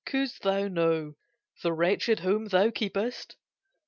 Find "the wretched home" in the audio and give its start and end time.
1.61-2.47